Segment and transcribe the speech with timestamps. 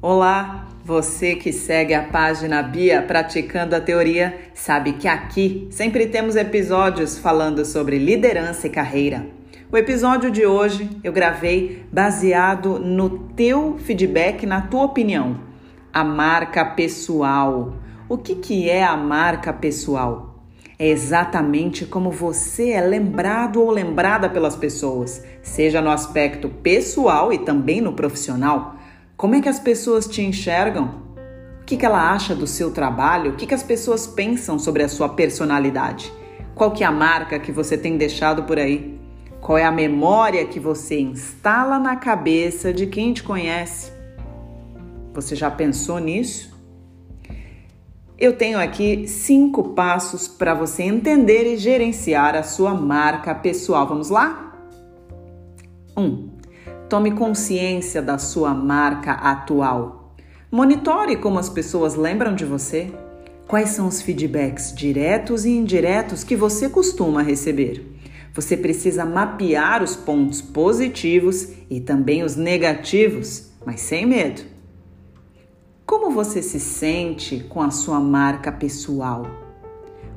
[0.00, 6.36] Olá, você que segue a página Bia Praticando a Teoria, sabe que aqui sempre temos
[6.36, 9.26] episódios falando sobre liderança e carreira.
[9.72, 15.40] O episódio de hoje eu gravei baseado no teu feedback, na tua opinião.
[15.92, 17.74] A marca pessoal.
[18.08, 20.36] O que, que é a marca pessoal?
[20.78, 27.38] É exatamente como você é lembrado ou lembrada pelas pessoas, seja no aspecto pessoal e
[27.38, 28.77] também no profissional.
[29.18, 31.02] Como é que as pessoas te enxergam?
[31.60, 33.32] O que, que ela acha do seu trabalho?
[33.32, 36.12] O que, que as pessoas pensam sobre a sua personalidade?
[36.54, 38.96] Qual que é a marca que você tem deixado por aí?
[39.40, 43.90] Qual é a memória que você instala na cabeça de quem te conhece?
[45.12, 46.56] Você já pensou nisso?
[48.16, 53.84] Eu tenho aqui cinco passos para você entender e gerenciar a sua marca pessoal.
[53.84, 54.54] Vamos lá?
[55.96, 56.02] 1.
[56.04, 56.27] Um,
[56.88, 60.14] Tome consciência da sua marca atual.
[60.50, 62.90] Monitore como as pessoas lembram de você.
[63.46, 67.84] Quais são os feedbacks diretos e indiretos que você costuma receber?
[68.32, 74.40] Você precisa mapear os pontos positivos e também os negativos, mas sem medo.
[75.84, 79.26] Como você se sente com a sua marca pessoal?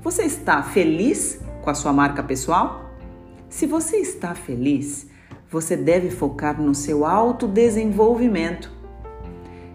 [0.01, 2.89] Você está feliz com a sua marca pessoal?
[3.49, 5.10] Se você está feliz,
[5.51, 8.71] você deve focar no seu autodesenvolvimento.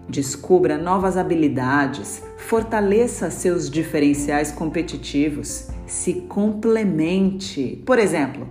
[0.08, 7.82] Descubra novas habilidades, fortaleça seus diferenciais competitivos, se complemente.
[7.84, 8.48] Por exemplo,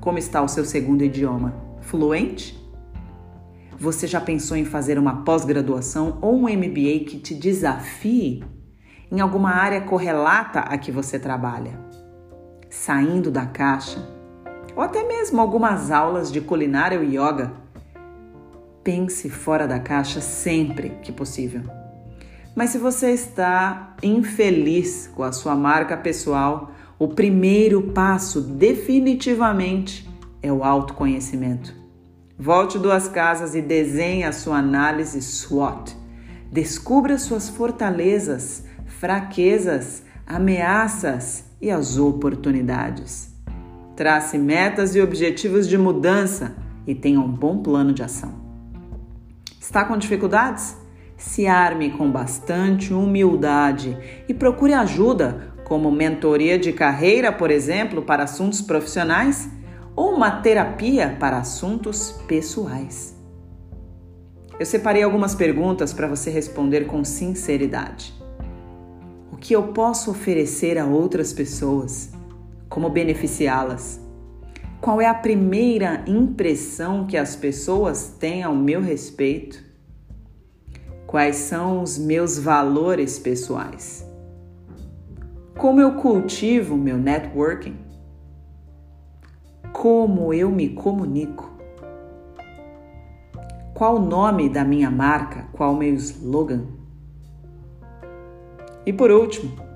[0.00, 1.52] como está o seu segundo idioma?
[1.80, 2.56] Fluente?
[3.76, 8.44] Você já pensou em fazer uma pós-graduação ou um MBA que te desafie
[9.10, 11.80] em alguma área correlata a que você trabalha?
[12.70, 14.17] Saindo da caixa
[14.78, 17.50] ou até mesmo algumas aulas de culinária ou yoga.
[18.84, 21.62] Pense fora da caixa sempre que possível.
[22.54, 30.08] Mas se você está infeliz com a sua marca pessoal, o primeiro passo definitivamente
[30.40, 31.74] é o autoconhecimento.
[32.38, 35.96] Volte duas casas e desenhe a sua análise SWOT.
[36.52, 43.36] Descubra suas fortalezas, fraquezas, ameaças e as oportunidades.
[43.98, 46.54] Trace metas e objetivos de mudança
[46.86, 48.32] e tenha um bom plano de ação.
[49.60, 50.76] Está com dificuldades?
[51.16, 53.98] Se arme com bastante humildade
[54.28, 59.50] e procure ajuda, como mentoria de carreira, por exemplo, para assuntos profissionais,
[59.96, 63.16] ou uma terapia para assuntos pessoais.
[64.60, 68.14] Eu separei algumas perguntas para você responder com sinceridade.
[69.32, 72.16] O que eu posso oferecer a outras pessoas?
[72.68, 74.00] Como beneficiá-las.
[74.80, 79.62] Qual é a primeira impressão que as pessoas têm ao meu respeito?
[81.06, 84.06] Quais são os meus valores pessoais?
[85.56, 87.76] Como eu cultivo meu networking?
[89.72, 91.50] Como eu me comunico?
[93.74, 95.48] Qual o nome da minha marca?
[95.52, 96.66] Qual o meu slogan?
[98.84, 99.67] E por último,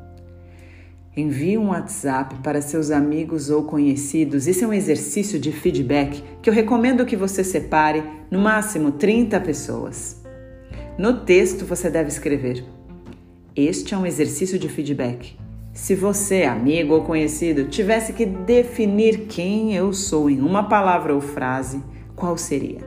[1.15, 4.47] Envie um WhatsApp para seus amigos ou conhecidos.
[4.47, 9.39] Isso é um exercício de feedback que eu recomendo que você separe no máximo 30
[9.41, 10.23] pessoas.
[10.97, 12.65] No texto você deve escrever:
[13.55, 15.37] Este é um exercício de feedback.
[15.75, 21.21] Se você, amigo ou conhecido, tivesse que definir quem eu sou em uma palavra ou
[21.21, 21.83] frase,
[22.17, 22.81] qual seria?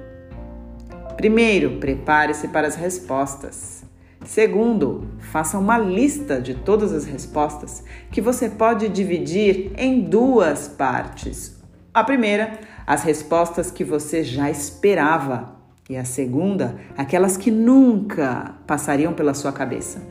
[1.16, 3.85] Primeiro, prepare-se para as respostas.
[4.26, 11.62] Segundo, faça uma lista de todas as respostas que você pode dividir em duas partes.
[11.94, 15.56] A primeira, as respostas que você já esperava,
[15.88, 20.02] e a segunda, aquelas que nunca passariam pela sua cabeça.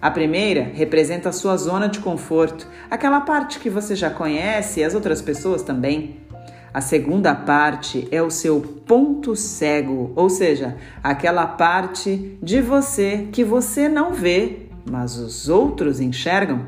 [0.00, 4.84] A primeira representa a sua zona de conforto, aquela parte que você já conhece e
[4.84, 6.20] as outras pessoas também.
[6.74, 13.44] A segunda parte é o seu ponto cego, ou seja, aquela parte de você que
[13.44, 16.66] você não vê, mas os outros enxergam.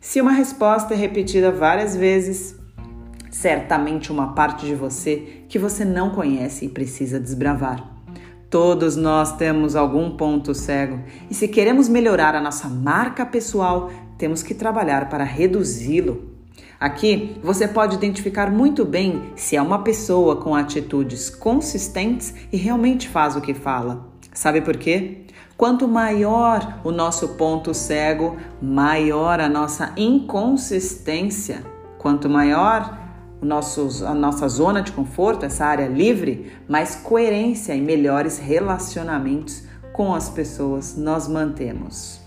[0.00, 2.58] Se uma resposta é repetida várias vezes,
[3.30, 7.86] certamente uma parte de você que você não conhece e precisa desbravar.
[8.48, 10.98] Todos nós temos algum ponto cego
[11.30, 16.29] e, se queremos melhorar a nossa marca pessoal, temos que trabalhar para reduzi-lo.
[16.80, 23.06] Aqui você pode identificar muito bem se é uma pessoa com atitudes consistentes e realmente
[23.06, 24.08] faz o que fala.
[24.32, 25.26] Sabe por quê?
[25.58, 31.62] Quanto maior o nosso ponto cego, maior a nossa inconsistência.
[31.98, 32.98] Quanto maior
[33.42, 39.64] o nosso, a nossa zona de conforto, essa área livre, mais coerência e melhores relacionamentos
[39.92, 42.19] com as pessoas nós mantemos.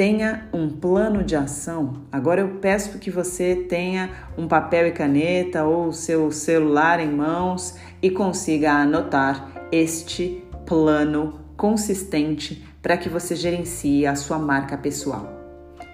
[0.00, 2.04] Tenha um plano de ação.
[2.10, 7.76] Agora eu peço que você tenha um papel e caneta ou seu celular em mãos
[8.00, 15.30] e consiga anotar este plano consistente para que você gerencie a sua marca pessoal.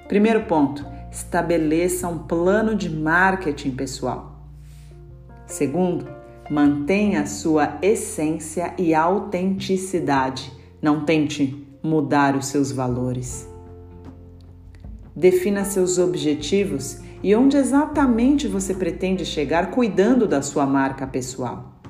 [0.07, 4.37] Primeiro ponto: estabeleça um plano de marketing pessoal.
[5.49, 6.07] Segundo,
[6.49, 10.53] mantenha a sua essência e autenticidade.
[10.81, 13.56] Não tente mudar os seus valores.
[15.17, 21.81] Defina seus objetivos e onde exatamente você pretende chegar cuidando da sua marca pessoal.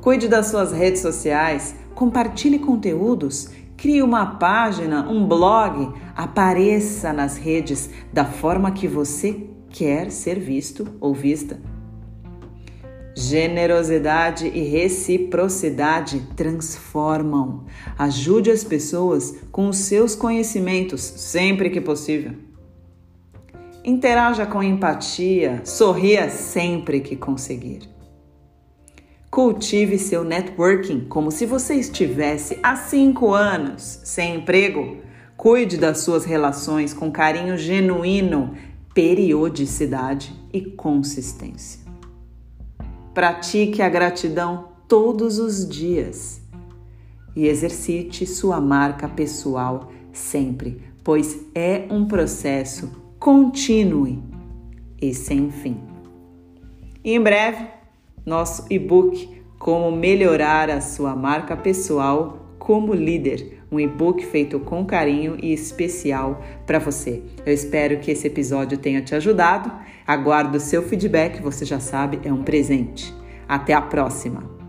[0.00, 7.88] Cuide das suas redes sociais, compartilhe conteúdos, crie uma página, um blog, apareça nas redes
[8.12, 11.60] da forma que você quer ser visto ou vista.
[13.14, 17.64] Generosidade e reciprocidade transformam.
[17.98, 22.32] Ajude as pessoas com os seus conhecimentos sempre que possível.
[23.84, 27.88] Interaja com empatia, sorria sempre que conseguir.
[29.30, 34.98] Cultive seu networking como se você estivesse há cinco anos sem emprego.
[35.36, 38.54] Cuide das suas relações com carinho genuíno,
[38.92, 41.79] periodicidade e consistência.
[43.20, 46.40] Pratique a gratidão todos os dias
[47.36, 54.22] e exercite sua marca pessoal sempre, pois é um processo contínuo
[54.98, 55.82] e sem fim.
[57.04, 57.66] E em breve,
[58.24, 65.36] nosso e-book Como Melhorar a Sua Marca Pessoal como Líder, um e-book feito com carinho
[65.40, 67.22] e especial para você.
[67.44, 69.72] Eu espero que esse episódio tenha te ajudado.
[70.06, 73.14] Aguardo o seu feedback, você já sabe, é um presente.
[73.48, 74.59] Até a próxima!